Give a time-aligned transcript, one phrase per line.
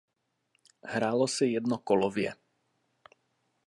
[0.83, 2.33] Hrálo se jednokolově.